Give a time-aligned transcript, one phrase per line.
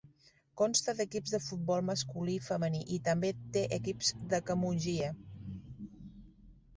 [0.59, 5.11] Consta d'equips de futbol masculí i femení i també té equips de camogie.